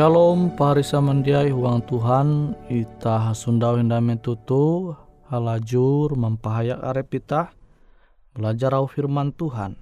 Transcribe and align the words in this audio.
Shalom 0.00 0.56
parisa 0.56 0.96
mandiai 0.96 1.52
huang 1.52 1.84
Tuhan 1.84 2.56
ita 2.72 3.20
hasundau 3.20 3.76
hendak 3.76 4.00
metutu 4.00 4.96
halajur 5.28 6.16
mempahayak 6.16 6.80
arep 6.80 7.20
ita 7.20 7.52
belajar 8.32 8.72
au 8.80 8.88
firman 8.88 9.28
Tuhan. 9.36 9.76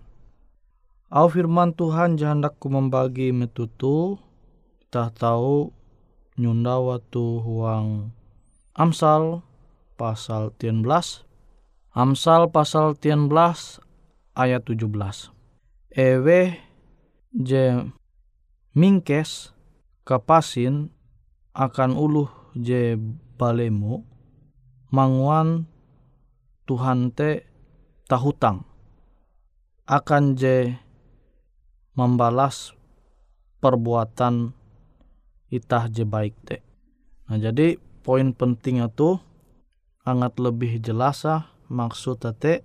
Au 1.06 1.30
firman 1.30 1.70
Tuhan 1.70 2.18
jahandak 2.18 2.58
ku 2.58 2.66
membagi 2.66 3.30
metutu 3.30 4.18
kita 4.82 5.14
tahu 5.14 5.70
nyunda 6.34 6.82
waktu 6.82 7.22
huang 7.38 8.10
Amsal 8.74 9.46
pasal 9.94 10.50
13 10.58 10.82
Amsal 11.94 12.50
pasal 12.50 12.98
13 12.98 13.22
ayat 14.34 14.66
17 14.66 14.82
Ewe 15.94 16.58
je 17.38 17.86
mingkes 18.74 19.54
kapasin 20.08 20.88
akan 21.52 21.92
uluh 21.92 22.32
je 22.56 22.96
balemu 23.36 24.00
manguan 24.88 25.68
Tuhan 26.64 27.12
te 27.12 27.44
tahutang 28.08 28.64
akan 29.84 30.32
je 30.32 30.72
membalas 31.92 32.72
perbuatan 33.60 34.56
itah 35.52 35.88
je 35.92 36.04
baik 36.08 36.36
te. 36.44 36.60
Nah 37.28 37.36
jadi 37.36 37.76
poin 38.00 38.32
penting 38.32 38.80
itu 38.80 39.20
sangat 40.04 40.40
lebih 40.40 40.80
jelas 40.80 41.24
maksud 41.68 42.24
te 42.40 42.64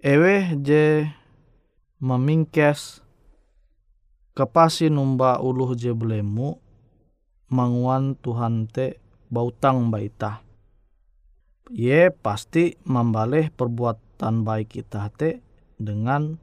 ewe 0.00 0.56
je 0.64 1.12
memingkes 2.00 3.04
kepasi 4.38 4.86
numba 4.86 5.42
uluh 5.42 5.74
je 5.74 5.90
belemu 5.90 6.62
manguan 7.50 8.14
Tuhan 8.22 8.70
te 8.70 9.02
bautang 9.26 9.90
baita. 9.90 10.46
Ye 11.74 12.14
pasti 12.14 12.78
membaleh 12.86 13.50
perbuatan 13.50 14.46
baik 14.46 14.78
kita 14.78 15.10
te 15.10 15.42
dengan 15.74 16.38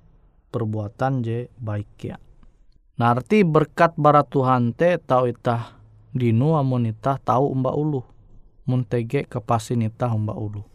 perbuatan 0.52 1.24
je 1.24 1.48
baik 1.56 1.90
ya. 2.04 2.20
Narti 3.00 3.48
berkat 3.48 3.96
bara 3.96 4.28
Tuhan 4.28 4.76
te 4.76 5.00
tau 5.00 5.24
itah 5.32 5.80
dinu 6.12 6.60
amun 6.60 6.92
itah 6.92 7.16
tau 7.24 7.48
umba 7.48 7.72
ulu. 7.72 8.04
Muntege 8.68 9.24
kepasin 9.24 9.88
itah 9.88 10.12
umba 10.12 10.36
ulu. 10.36 10.68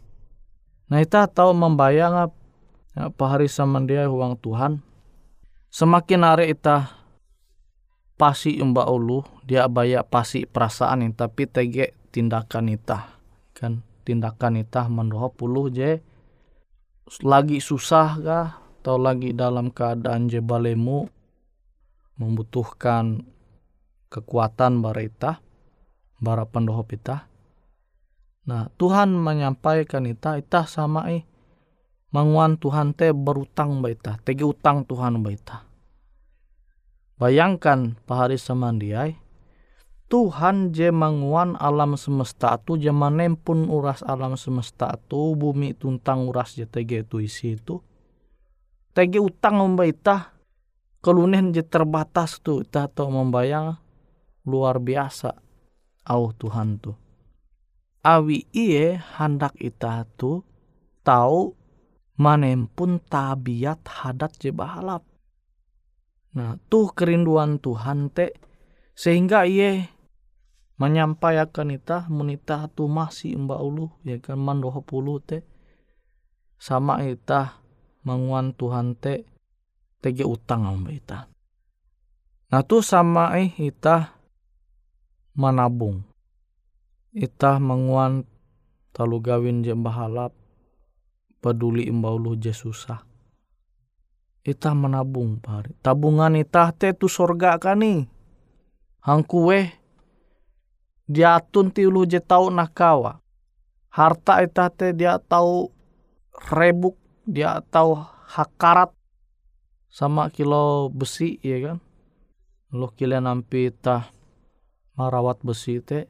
Nah 0.89 0.99
itah 1.05 1.29
tau 1.29 1.53
membayang 1.53 2.33
apa 2.97 3.23
hari 3.29 3.45
samandia 3.45 4.09
uang 4.09 4.41
Tuhan. 4.41 4.81
Semakin 5.71 6.21
hari 6.27 6.51
itah 6.51 7.00
pasi 8.21 8.61
umba 8.61 8.85
ulu 8.85 9.25
dia 9.41 9.65
baya 9.65 10.05
pasi 10.05 10.45
perasaan 10.45 11.01
ini 11.01 11.17
tapi 11.17 11.49
tege 11.49 11.97
tindakan 12.13 12.69
ita 12.69 13.17
kan? 13.57 13.81
Tindakan 14.05 14.61
ita 14.61 14.85
mendoho 14.85 15.33
puluh 15.33 15.73
je. 15.73 16.01
Lagi 17.25 17.57
susah 17.57 18.09
kah? 18.21 18.47
Atau 18.81 18.97
lagi 18.97 19.29
dalam 19.29 19.69
keadaan 19.69 20.25
je 20.25 20.41
balemu 20.41 21.05
membutuhkan 22.17 23.21
kekuatan 24.09 24.81
bara 24.81 25.01
ita 25.05 25.37
bara 26.17 26.49
pendoho 26.49 26.81
ita 26.89 27.25
nah 28.45 28.73
Tuhan 28.77 29.13
menyampaikan 29.13 30.09
ita 30.09 30.37
ita 30.37 30.65
sama 30.65 31.13
eh 31.13 31.23
manguan 32.09 32.57
Tuhan 32.57 32.97
te 32.97 33.13
berutang 33.13 33.85
baita 33.85 34.17
tege 34.25 34.45
utang 34.45 34.81
Tuhan 34.85 35.21
baita 35.21 35.70
Bayangkan 37.21 38.01
pahari 38.09 38.33
samandiai, 38.33 39.13
Tuhan 40.09 40.73
je 40.73 40.89
manguan 40.89 41.53
alam 41.53 41.93
semesta 41.93 42.57
tu 42.57 42.81
je 42.81 42.89
manempun 42.89 43.69
uras 43.69 44.01
alam 44.01 44.33
semesta 44.33 44.97
tu 45.05 45.37
bumi 45.37 45.77
tuntang 45.77 46.25
uras 46.25 46.57
je 46.57 46.65
tege 46.65 47.05
tu 47.05 47.21
isi 47.21 47.61
itu 47.61 47.77
tege 48.97 49.21
utang 49.21 49.61
membaita 49.61 50.33
kelunen 51.05 51.53
je 51.53 51.61
terbatas 51.61 52.41
tu 52.41 52.65
kita 52.65 52.89
tahu 52.89 53.13
membayang 53.13 53.77
luar 54.49 54.81
biasa 54.81 55.37
au 56.09 56.33
Tuhan 56.33 56.81
tu. 56.81 56.97
Awi 58.01 58.49
iye 58.49 58.97
hendak 58.97 59.53
ita 59.61 60.09
tu 60.17 60.41
tahu 61.05 61.53
manempun 62.17 62.97
tabiat 62.97 63.85
hadat 63.85 64.41
je 64.41 64.49
bahalap 64.49 65.05
Nah, 66.31 66.55
tuh 66.71 66.95
kerinduan 66.95 67.59
Tuhan 67.59 68.07
te 68.07 68.31
sehingga 68.95 69.43
ia 69.43 69.83
menyampaikan 70.79 71.75
ita 71.75 72.07
menita 72.07 72.71
tu 72.71 72.87
masih 72.87 73.35
mbak 73.35 73.59
ulu 73.59 73.91
ya 74.07 74.17
kan 74.23 74.39
mandoho 74.39 74.79
pulu 74.81 75.19
te 75.19 75.43
sama 76.55 77.03
ita 77.03 77.59
menguan 78.07 78.55
Tuhan 78.55 78.95
te 78.95 79.27
tege 79.99 80.23
utang 80.23 80.71
mbak 80.81 80.93
ita. 80.95 81.19
Nah 82.51 82.63
tuh 82.63 82.79
sama 82.79 83.35
eh 83.35 83.51
ita 83.59 84.15
menabung. 85.35 86.07
Ita 87.11 87.59
menguan 87.59 88.23
talu 88.95 89.19
gawin 89.19 89.67
je 89.67 89.75
bahalap 89.75 90.31
peduli 91.43 91.91
mbak 91.91 92.11
ulu 92.15 92.39
je 92.39 92.55
susah 92.55 93.10
ita 94.41 94.73
menabung 94.73 95.37
pari. 95.37 95.73
Tabungan 95.85 96.33
ita 96.37 96.73
te 96.73 96.93
tu 96.97 97.05
sorga 97.05 97.57
kani. 97.61 98.09
Hang 99.01 99.25
kue 99.25 99.73
dia 101.09 101.41
tun 101.41 101.73
ti 101.73 101.85
ulu 101.85 102.05
je 102.07 102.21
tau 102.21 102.49
nakawa. 102.49 103.21
Harta 103.91 104.39
ita 104.39 104.71
te 104.71 104.95
dia 104.95 105.19
tau 105.19 105.69
rebuk, 106.53 106.95
dia 107.27 107.59
tau 107.67 107.99
hakarat 108.31 108.95
sama 109.91 110.31
kilo 110.31 110.87
besi 110.87 111.35
ya 111.43 111.59
kan. 111.59 111.77
Lu 112.71 112.87
kile 112.95 113.19
nampi 113.19 113.67
ita 113.67 114.07
marawat 114.95 115.43
besi 115.43 115.83
te 115.83 116.07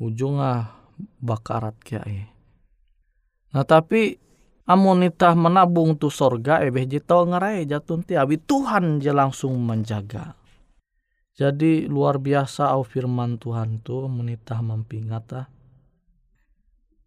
ujungnya 0.00 0.72
bakarat 1.20 1.76
kiai. 1.84 2.24
Nah 3.52 3.62
tapi 3.68 4.23
amonita 4.64 5.36
menabung 5.36 5.96
tu 6.00 6.08
sorga 6.08 6.64
ebe 6.64 6.88
jitau 6.88 7.28
ngarai 7.28 7.68
jatun 7.68 8.00
ti 8.00 8.16
abi 8.16 8.40
Tuhan 8.40 9.00
je 9.00 9.12
langsung 9.12 9.60
menjaga. 9.60 10.36
Jadi 11.34 11.90
luar 11.90 12.22
biasa 12.22 12.70
au 12.72 12.86
firman 12.86 13.36
Tuhan 13.42 13.82
tu 13.82 14.06
menitah 14.06 14.62
mampingata. 14.62 15.50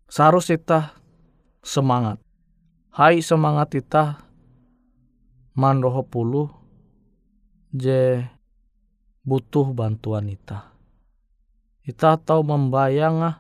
Seharus 0.08 0.52
kita 0.52 0.96
semangat. 1.64 2.20
Hai 2.92 3.24
semangat 3.24 3.72
kita 3.72 4.20
mandoho 5.56 6.04
puluh 6.04 6.52
je 7.72 8.20
butuh 9.24 9.72
bantuan 9.72 10.28
kita. 10.28 10.76
Kita 11.88 12.20
tahu 12.20 12.44
membayang 12.44 13.40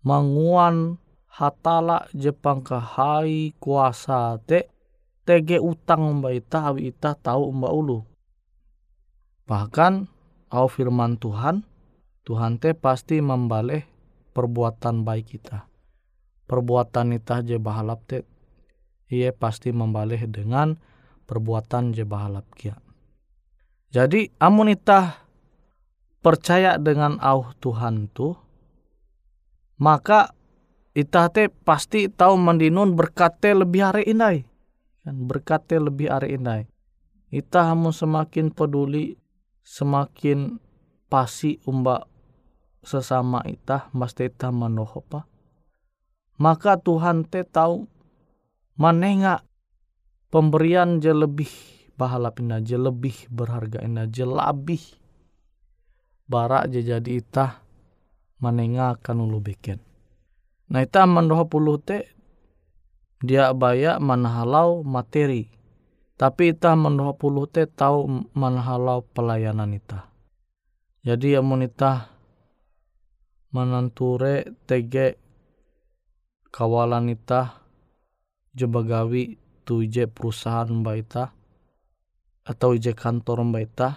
manguan 0.00 0.96
hatala 1.38 2.10
Jepang 2.10 2.66
hai 2.66 3.54
kuasa 3.62 4.42
te 4.42 4.66
tege 5.22 5.62
utang 5.62 6.18
mbak 6.18 6.34
ita 6.34 6.58
awi 6.66 6.90
ita 6.90 7.14
tahu 7.14 7.54
mbak 7.54 7.72
ulu. 7.72 7.98
Bahkan 9.46 10.10
au 10.50 10.66
firman 10.66 11.14
Tuhan, 11.14 11.62
Tuhan 12.26 12.58
te 12.58 12.74
pasti 12.74 13.22
membaleh 13.22 13.86
perbuatan 14.34 15.06
baik 15.06 15.38
kita. 15.38 15.70
Perbuatan 16.50 17.14
ita 17.14 17.44
je 17.46 17.56
bahalap 17.62 18.02
te, 18.08 18.26
ia 19.06 19.30
pasti 19.30 19.70
membaleh 19.70 20.26
dengan 20.26 20.74
perbuatan 21.28 21.94
je 21.94 22.02
bahalap 22.02 22.48
kia. 22.58 22.74
Jadi 23.94 24.32
amun 24.42 24.74
ita 24.74 25.22
percaya 26.20 26.76
dengan 26.76 27.16
au 27.22 27.52
Tuhan 27.56 28.10
tu, 28.12 28.36
maka 29.80 30.37
Ita 30.98 31.30
te 31.30 31.46
pasti 31.46 32.10
tahu 32.10 32.34
mendinun 32.34 32.98
berkate 32.98 33.54
lebih 33.54 33.86
hari 33.86 34.02
indai. 34.10 34.42
Kan 35.06 35.30
berkate 35.30 35.78
lebih 35.78 36.10
hari 36.10 36.34
indai. 36.34 36.66
Ita 37.30 37.70
hamun 37.70 37.94
semakin 37.94 38.50
peduli, 38.50 39.14
semakin 39.62 40.58
pasi 41.06 41.62
umba 41.70 42.02
sesama 42.82 43.46
ita, 43.46 43.94
mesti 43.94 44.26
ita 44.26 44.50
manohopa. 44.50 45.22
Maka 46.42 46.74
Tuhan 46.82 47.30
te 47.30 47.46
tahu 47.46 47.86
manenga 48.74 49.46
pemberian 50.34 50.98
je 50.98 51.14
lebih 51.14 51.50
bahala 51.94 52.34
ina 52.42 52.58
je 52.58 52.74
lebih 52.74 53.26
berharga 53.30 53.82
ina 53.86 54.06
je 54.06 54.26
lebih 54.26 54.82
barak 56.26 56.74
je 56.74 56.82
jadi 56.82 57.10
ita 57.22 57.62
manenga 58.42 58.98
ulu 59.14 59.38
beken. 59.38 59.87
Nah 60.68 60.84
ita 60.84 61.08
mandoho 61.08 61.48
puluh 61.48 61.80
te 61.80 62.04
dia 63.24 63.50
baya 63.56 63.96
manhalau 63.98 64.84
materi. 64.84 65.48
Tapi 66.18 66.52
ita 66.54 66.76
mandoho 66.76 67.16
puluh 67.16 67.48
te 67.48 67.64
tahu 67.64 68.30
manhalau 68.34 69.02
pelayanan 69.14 69.72
ita. 69.74 70.08
jadi 71.08 71.40
amun 71.40 71.64
itah 71.64 72.12
mananture 73.54 74.44
tege 74.68 75.16
kawalan 76.52 77.08
itah 77.16 77.64
je 78.52 78.68
bagawi 78.68 79.40
tu 79.64 79.80
ije 79.80 80.04
perusahaan 80.04 80.68
mba 80.68 81.00
ita 81.00 81.24
atau 82.44 82.76
ije 82.76 82.92
kantor 82.92 83.40
mba 83.48 83.58
ita 83.64 83.88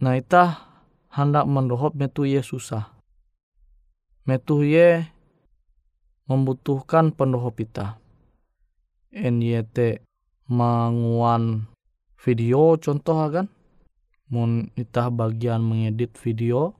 nah 0.00 0.16
ita 0.16 0.64
hendak 1.12 1.44
mendohop 1.44 1.92
metu 1.92 2.24
ye 2.24 2.40
susah 2.40 2.88
metu 4.24 4.64
ye 4.64 5.11
membutuhkan 6.30 7.14
pendohop 7.14 7.58
ita 7.62 8.02
NYT 9.12 10.00
manguan 10.48 11.68
video 12.16 12.80
contoh 12.80 13.18
kan 13.28 13.46
mun 14.32 14.72
itah 14.80 15.12
bagian 15.12 15.60
mengedit 15.60 16.16
video. 16.16 16.72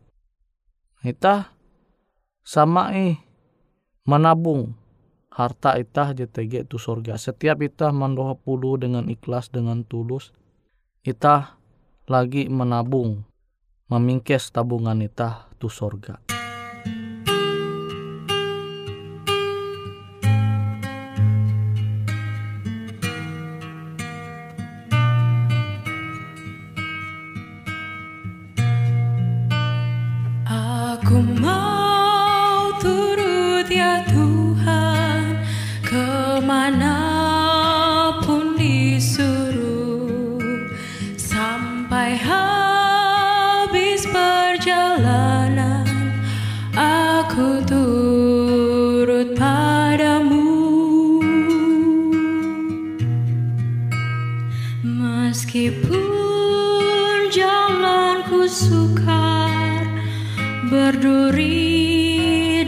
Itah 1.05 1.53
sama 2.41 2.97
eh 2.97 3.21
menabung. 4.09 4.81
Harta 5.33 5.81
itah 5.81 6.13
JTG 6.13 6.69
itu 6.69 6.77
surga 6.77 7.17
setiap 7.17 7.65
itah 7.65 7.89
mendoa 7.89 8.37
pulu 8.37 8.77
dengan 8.77 9.09
ikhlas 9.09 9.49
dengan 9.49 9.81
tulus 9.85 10.33
itah 11.05 11.57
lagi 12.09 12.49
menabung. 12.49 13.25
Memingkes 13.93 14.49
tabungan 14.53 15.05
itah 15.05 15.53
tu 15.61 15.69
surga 15.69 16.32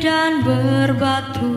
dan 0.04 0.44
berbatu. 0.44 1.56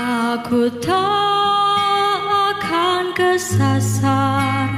Aku 0.00 0.72
tak 0.80 2.24
akan 2.56 3.12
kesasar 3.12 4.72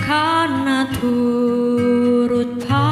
karena 0.00 0.88
turut 0.96 2.56
paham 2.64 2.91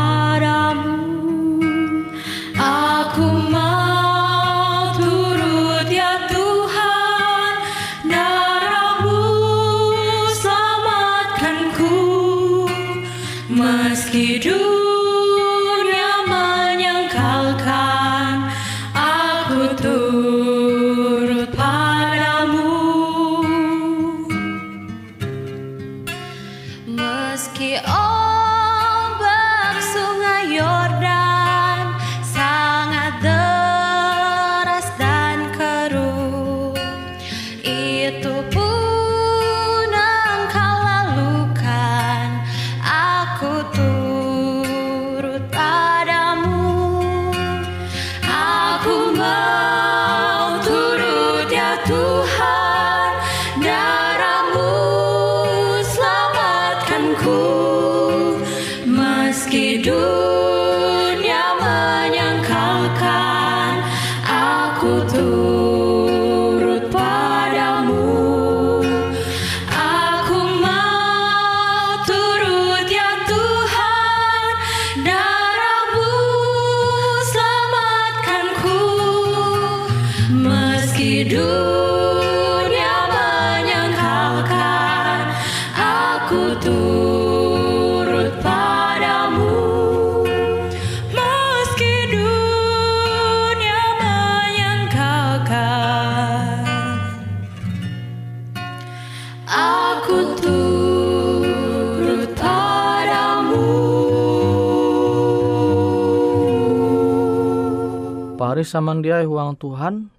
Mari 108.60 108.76
samandiai 108.76 109.24
huang 109.24 109.56
Tuhan 109.56 110.12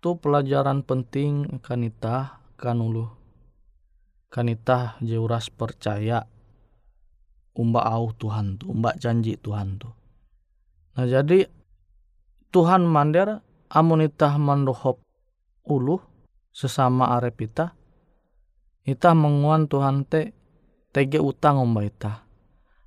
tu 0.00 0.16
pelajaran 0.16 0.80
penting 0.80 1.60
kanita 1.60 2.40
kanulu 2.56 3.12
kanita 4.32 4.96
jeuras 5.04 5.52
percaya 5.52 6.24
umba 7.52 7.84
au 7.84 8.08
Tuhan 8.16 8.56
tu 8.56 8.72
umba 8.72 8.96
janji 8.96 9.36
Tuhan 9.36 9.76
tu. 9.76 9.92
Nah 10.96 11.04
jadi 11.04 11.44
Tuhan 12.56 12.88
mander 12.88 13.44
amunitah 13.68 14.40
mandohop 14.40 15.04
ulu 15.68 16.00
sesama 16.56 17.12
arepita 17.20 17.76
ita 18.88 19.12
menguan 19.12 19.68
Tuhan 19.68 20.08
te 20.08 20.32
tege 20.88 21.20
utang 21.20 21.60
umba 21.60 21.84
ita 21.84 22.24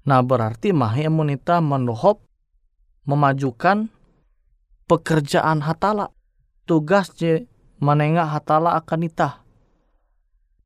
nah 0.09 0.25
berarti 0.25 0.73
mahi 0.73 1.05
amunita 1.05 1.61
mandohop 1.61 2.25
memajukan 3.05 3.93
pekerjaan 4.87 5.61
hatala. 5.61 6.15
Tugas 6.67 7.11
je 7.15 7.47
menengah 7.79 8.27
hatala 8.27 8.75
akan 8.79 9.07
itah. 9.07 9.43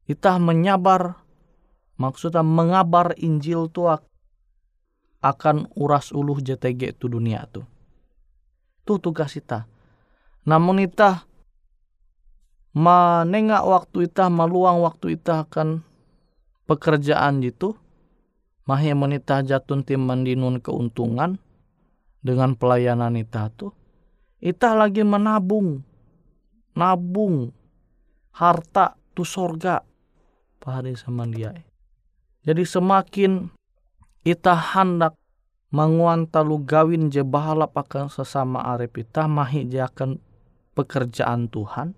Itah 0.09 0.41
menyabar 0.41 1.21
maksudnya 1.97 2.41
mengabar 2.41 3.13
Injil 3.21 3.69
tu 3.69 3.85
akan 5.21 5.69
uras 5.77 6.09
uluh 6.09 6.41
JTG 6.41 6.97
tu 6.97 7.05
dunia 7.05 7.45
tu. 7.49 7.61
Tu 8.85 8.97
tugas 8.97 9.37
itah. 9.37 9.69
Namun 10.41 10.81
itah 10.81 11.29
menengah 12.73 13.61
waktu 13.61 14.09
itah 14.09 14.31
meluang 14.31 14.81
waktu 14.81 15.19
itah 15.19 15.45
akan 15.45 15.85
pekerjaan 16.65 17.43
itu 17.45 17.77
mahi 18.65 18.95
menitah 18.95 19.43
jatun 19.43 19.83
tim 19.83 20.01
mendinun 20.07 20.63
keuntungan 20.63 21.37
dengan 22.23 22.55
pelayanan 22.55 23.19
itah 23.19 23.51
tuh 23.51 23.75
Ita 24.41 24.74
lagi 24.74 25.05
menabung, 25.05 25.86
nabung. 26.74 27.53
Harta 28.31 28.98
tu 29.13 29.21
sorga. 29.21 29.86
Pahari 30.57 30.98
sama 30.98 31.29
dia. 31.29 31.53
Jadi 32.41 32.65
semakin 32.65 33.53
ita 34.25 34.55
hendak 34.57 35.13
menguan 35.69 36.25
talu 36.25 36.57
gawin 36.65 37.13
je 37.13 37.21
bahala 37.21 37.69
akan 37.69 38.10
sesama 38.10 38.65
arep 38.74 39.05
ita 39.05 39.29
mahi 39.29 39.69
je 39.69 39.77
akan 39.77 40.17
pekerjaan 40.74 41.51
Tuhan. 41.53 41.93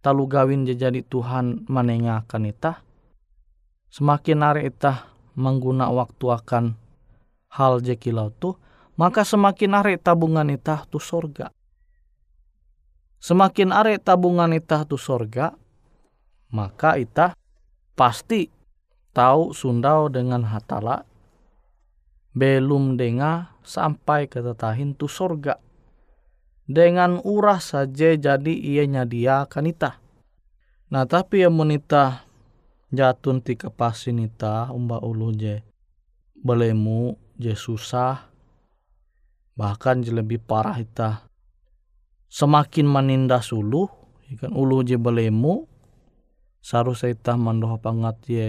Talu 0.00 0.24
gawin 0.30 0.64
je 0.64 0.72
jadi 0.78 1.02
Tuhan 1.04 1.68
menengahkan 1.68 2.46
ita 2.46 2.86
semakin 3.96 4.44
hari 4.44 4.68
ita 4.68 5.08
mengguna 5.40 5.88
waktu 5.88 6.28
akan 6.28 6.64
hal 7.48 7.80
je 7.80 7.96
kilau 7.96 8.28
tu 8.28 8.52
maka 9.00 9.24
semakin 9.24 9.72
are 9.72 9.96
tabungan 9.96 10.52
itah 10.52 10.84
tu 10.84 11.00
sorga 11.00 11.48
semakin 13.22 13.72
are 13.72 13.96
tabungan 14.00 14.52
itah 14.56 14.84
tu 14.84 15.00
sorga 15.00 15.56
maka 16.52 16.96
itah 17.00 17.32
pasti 17.96 18.48
tahu 19.16 19.56
sundau 19.56 20.12
dengan 20.12 20.44
hatala 20.44 21.08
belum 22.36 23.00
dengar 23.00 23.56
sampai 23.64 24.28
ke 24.28 24.44
tetahin 24.44 24.92
tu 24.92 25.08
sorga 25.08 25.56
dengan 26.66 27.22
urah 27.22 27.62
saja 27.62 28.12
jadi 28.18 28.52
ia 28.52 28.84
nyadia 28.84 29.46
kanita. 29.46 30.02
Nah 30.90 31.06
tapi 31.06 31.46
yang 31.46 31.54
menita 31.54 32.26
jatun 32.90 33.40
ti 33.40 33.54
kepasin 33.56 34.22
ita 34.22 34.70
umba 34.70 35.02
ulu 35.02 35.34
je 35.34 35.62
belemu 36.38 37.18
je 37.40 37.54
susah 37.56 38.30
bahkan 39.58 40.04
je 40.04 40.14
lebih 40.14 40.38
parah 40.38 40.78
ita 40.78 41.26
semakin 42.26 42.86
menindas 42.86 43.54
ulu 43.54 43.86
ikan 44.34 44.52
ulu 44.52 44.82
je 44.82 44.98
belemu 44.98 45.66
seharusnya 46.58 47.14
ita 47.14 47.38
mandoh 47.38 47.78
pangat 47.78 48.16
je 48.26 48.46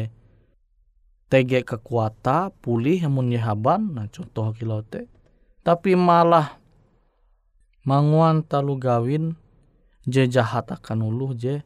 tege 1.29 1.61
kekuata 1.61 2.49
pulih 2.63 3.03
amun 3.05 3.29
haban. 3.37 3.93
Nah 3.93 4.07
contoh 4.09 4.55
kilote 4.55 5.05
tapi 5.61 5.93
malah 5.93 6.57
manguan 7.83 8.41
talu 8.41 8.79
gawin 8.79 9.35
je 10.07 10.23
jahat 10.25 10.71
akan 10.71 11.11
ulu 11.11 11.35
je 11.35 11.61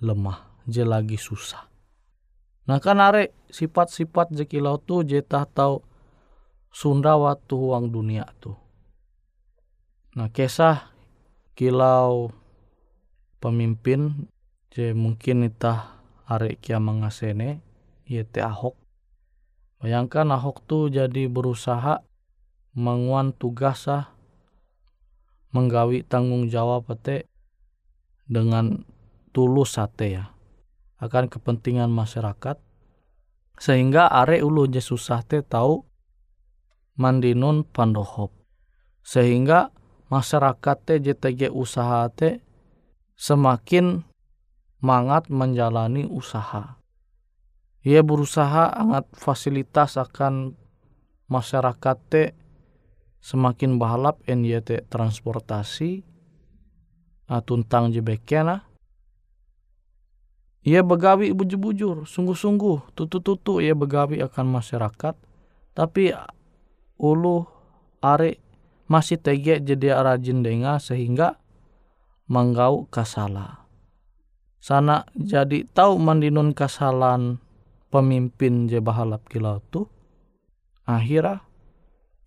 lemah 0.00 0.58
je 0.64 0.82
lagi 0.82 1.20
susah. 1.20 1.68
Nah 2.64 2.80
kan 2.80 2.96
are 2.96 3.28
sifat-sifat 3.52 4.32
je 4.32 4.44
kilau 4.48 4.80
tu 4.80 5.04
je 5.04 5.20
tah 5.20 5.44
tau 5.44 5.84
Sunda 6.74 7.14
waktu 7.14 7.54
uang 7.54 7.94
dunia 7.94 8.26
tu. 8.42 8.50
Nah 10.18 10.26
kisah 10.26 10.93
kilau 11.54 12.34
pemimpin 13.38 14.30
je 14.74 14.90
mungkin 14.94 15.46
itah 15.46 16.02
are 16.26 16.58
kia 16.58 16.82
mengasene 16.82 17.62
yaitu 18.04 18.42
Ahok. 18.42 18.74
Bayangkan 19.78 20.34
Ahok 20.34 20.64
tu 20.66 20.90
jadi 20.90 21.30
berusaha 21.30 22.02
menguan 22.74 23.30
tugas 23.30 23.86
ah 23.86 24.10
menggawi 25.54 26.02
tanggung 26.02 26.50
jawab 26.50 26.90
pete 26.90 27.30
dengan 28.26 28.82
tulus 29.30 29.78
sate 29.78 30.18
ya 30.18 30.34
akan 30.98 31.30
kepentingan 31.30 31.92
masyarakat. 31.92 32.58
Sehingga 33.54 34.10
are 34.10 34.42
ulu 34.42 34.66
je 34.66 34.82
susah 34.82 35.22
te 35.22 35.38
tahu 35.38 35.86
mandinun 36.98 37.62
pandohop 37.62 38.30
sehingga 39.04 39.74
masyarakat 40.12 40.76
te 40.84 40.94
JTG 41.00 41.52
usaha 41.52 42.08
te 42.12 42.40
semakin 43.16 44.04
mangat 44.84 45.30
menjalani 45.32 46.04
usaha. 46.04 46.76
Ia 47.84 48.00
berusaha 48.00 48.72
angat 48.72 49.08
fasilitas 49.12 50.00
akan 50.00 50.56
masyarakat 51.28 51.96
te 52.08 52.22
semakin 53.20 53.76
bahalap 53.80 54.20
te 54.24 54.84
transportasi. 54.88 56.04
Tuntang 57.24 57.88
jebekena 57.88 58.68
ia 60.64 60.80
begawi 60.80 61.32
bujur-bujur 61.32 62.08
sungguh-sungguh 62.08 62.96
tutu-tutu 62.96 63.60
ia 63.64 63.76
begawi 63.76 64.20
akan 64.20 64.60
masyarakat. 64.60 65.16
Tapi 65.76 66.12
ulu 67.00 67.44
are 68.00 68.43
masih 68.90 69.16
tege 69.16 69.60
jadi 69.60 70.00
rajin 70.00 70.44
denga 70.44 70.76
sehingga 70.80 71.40
menggau 72.28 72.88
kasala 72.88 73.64
sana 74.60 75.08
jadi 75.12 75.68
tahu 75.72 76.00
mandinun 76.00 76.56
kasalan 76.56 77.40
pemimpin 77.88 78.68
je 78.68 78.80
bahalap 78.80 79.24
kilau 79.28 79.60
tu 79.72 79.88
akhirnya 80.88 81.44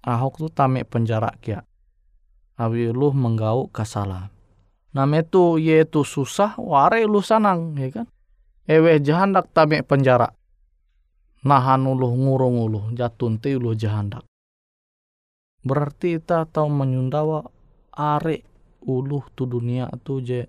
Ahok 0.08 0.39
tu 0.39 0.48
tamek 0.48 0.88
penjara 0.88 1.36
kia. 1.43 1.67
Awi 2.56 2.96
lu 2.96 3.12
menggau 3.12 3.67
kasalah. 3.67 4.32
Nama 4.96 5.20
tu 5.20 5.60
ye 5.60 5.84
tu 5.84 6.08
susah, 6.08 6.56
ware 6.56 7.04
lu 7.04 7.20
sanang, 7.20 7.76
ya 7.76 7.91
kan? 7.91 8.08
Ewe 8.72 9.04
jahandak 9.04 9.52
tamek 9.52 9.84
penjara. 9.84 10.32
Nahan 11.43 11.84
ulu 11.84 12.08
ngurung 12.08 12.56
ulu, 12.56 12.82
jatun 12.96 13.36
te 13.36 13.60
ulu 13.60 13.76
jahandak. 13.76 14.24
Berarti 15.67 16.15
kita 16.15 16.47
tahu 16.47 16.71
menyundawa 16.71 17.43
are 17.91 18.47
ulu 18.88 19.19
tu 19.36 19.43
dunia 19.43 19.91
tu 19.99 20.23
je 20.23 20.47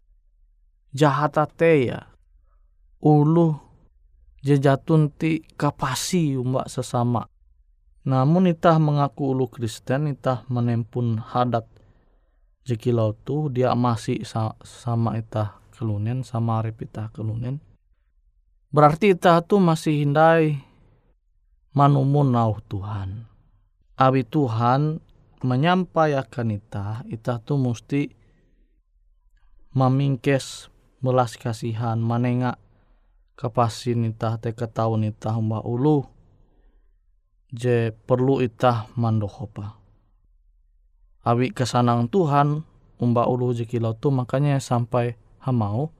jahat 0.94 1.34
te 1.58 1.90
ya. 1.90 2.06
Ulu 3.02 3.58
je 4.46 4.54
jatun 4.62 5.10
ti 5.10 5.42
kapasi 5.58 6.38
umbak 6.38 6.70
sesama 6.70 7.26
namun 8.08 8.48
itah 8.48 8.80
mengaku 8.80 9.36
ulu 9.36 9.52
Kristen, 9.52 10.08
itah 10.08 10.48
menempun 10.48 11.20
hadat 11.20 11.68
jekilau 12.64 13.12
tu 13.12 13.52
dia 13.52 13.76
masih 13.76 14.24
sama 14.64 15.20
itah 15.20 15.60
kelunen, 15.76 16.24
sama 16.24 16.64
arif 16.64 16.80
itah 16.80 17.12
kelunen. 17.12 17.60
Berarti 18.72 19.12
itah 19.12 19.44
tu 19.44 19.60
masih 19.60 20.08
hindai 20.08 20.56
manumun 21.76 22.32
nauh 22.32 22.56
Tuhan. 22.64 23.28
Abi 24.00 24.24
Tuhan 24.24 25.04
menyampaikan 25.44 26.50
itah, 26.50 27.06
itah 27.06 27.38
tu 27.42 27.54
mesti 27.58 28.10
memingkes 29.74 30.72
belas 30.98 31.38
kasihan, 31.38 31.98
manengak 31.98 32.58
kepasin 33.38 34.08
itah 34.10 34.40
te 34.42 34.50
ketahun 34.50 35.06
itah 35.06 35.38
mbak 35.38 35.62
ulu 35.62 36.02
je 37.54 37.94
perlu 38.06 38.42
itah 38.42 38.90
mandohopa. 38.98 39.78
Awi 41.22 41.52
kesanang 41.52 42.08
Tuhan 42.08 42.64
umba 42.98 43.28
ulu 43.30 43.54
je 43.54 43.64
kilau 43.68 43.94
tu 43.94 44.10
makanya 44.10 44.58
sampai 44.58 45.14
hamau 45.44 45.94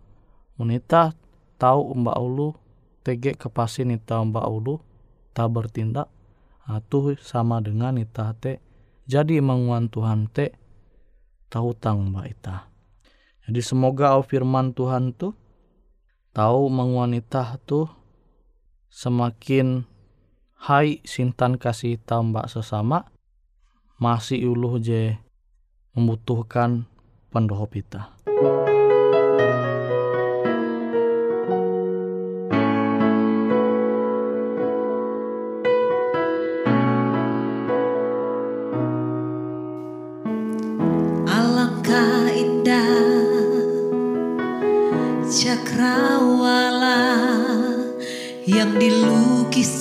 unita 0.59 1.15
tahu 1.57 1.95
umba 1.95 2.19
ulu 2.19 2.59
tege 3.07 3.39
kepasin 3.39 3.95
ita 3.95 4.19
umba 4.19 4.47
ulu 4.51 4.83
tak 5.33 5.55
bertindak 5.55 6.11
atuh 6.67 7.15
sama 7.23 7.63
dengan 7.63 7.97
ita 7.97 8.35
te 8.35 8.61
jadi 9.09 9.41
menguan 9.41 9.89
Tuhan 9.89 10.29
te 10.29 10.53
tahu 11.49 11.73
tang 11.73 12.13
ita. 12.29 12.69
Jadi 13.49 13.65
semoga 13.65 14.13
au 14.13 14.21
firman 14.21 14.77
Tuhan 14.77 15.17
tu 15.17 15.33
tahu 16.37 16.69
menguan 16.69 17.17
ita 17.17 17.57
tu 17.65 17.89
semakin 18.93 19.89
hai 20.69 21.01
sintan 21.09 21.57
kasih 21.57 21.97
tambah 22.05 22.45
sesama 22.53 23.09
masih 23.97 24.53
uluh 24.53 24.77
je 24.77 25.17
membutuhkan 25.97 26.85
pendoho 27.33 27.65
pita. 27.65 28.13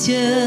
Dieu. 0.07 0.46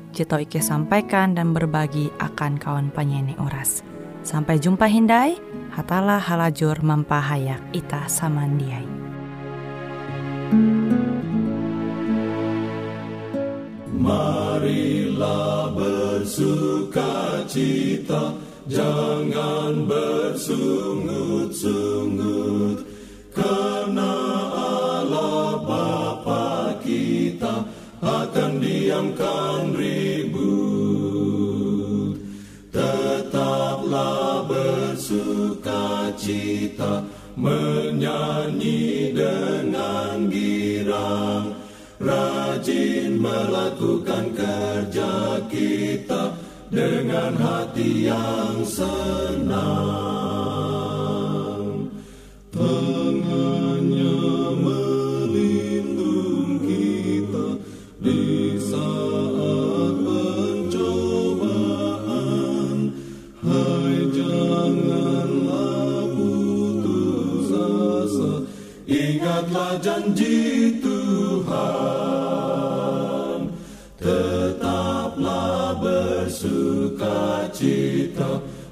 Jito 0.11 0.35
Ike 0.35 0.59
sampaikan 0.59 1.39
dan 1.39 1.55
berbagi 1.55 2.11
akan 2.19 2.59
kawan 2.59 2.91
penyanyi 2.91 3.39
oras. 3.39 3.79
Sampai 4.27 4.59
jumpa 4.59 4.91
Hindai, 4.91 5.39
hatalah 5.71 6.19
halajur 6.19 6.83
mempahayak 6.83 7.63
ita 7.71 8.11
samandiai. 8.11 8.83
Marilah 13.95 15.71
bersuka 15.71 17.47
cita, 17.47 18.35
jangan 18.67 19.87
bersungut-sungut, 19.87 22.80
bersuka 77.21 77.49
cita 77.53 78.31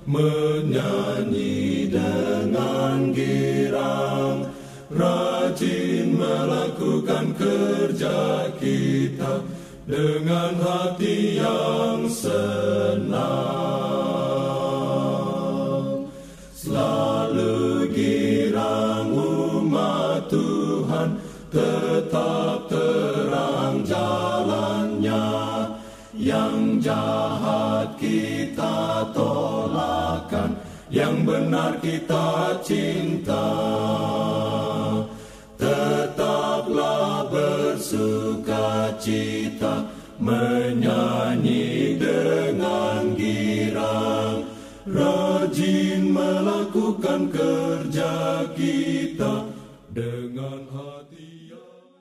Menyanyi 0.09 1.85
dengan 1.93 3.13
girang. 3.13 4.49
Rajin 4.89 6.17
melakukan 6.17 7.37
kerja 7.37 8.49
kita 8.57 9.45
Dengan 9.85 10.57
hati 10.57 11.37
yang 11.37 12.09
senang 12.09 12.98
benar 31.49 31.81
kita 31.81 32.61
cinta 32.61 33.49
Tetaplah 35.57 37.25
bersuka 37.25 38.93
cita 39.01 39.89
Menyanyi 40.19 41.95
dengan 41.95 43.15
girang. 43.15 44.45
Rajin 44.83 46.11
melayani 46.11 46.58